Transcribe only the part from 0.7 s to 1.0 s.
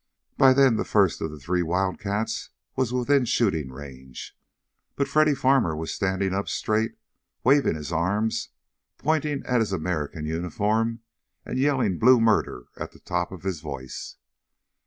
the